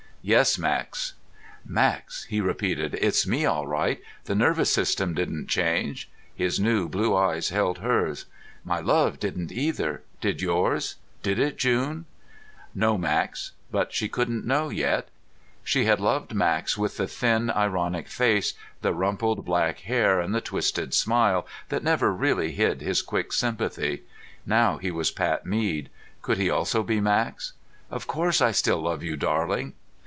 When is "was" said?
24.91-25.09